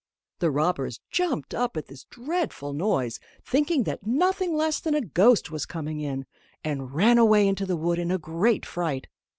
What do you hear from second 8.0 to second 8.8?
a great